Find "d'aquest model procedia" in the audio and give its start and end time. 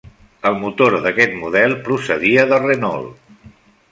1.03-2.45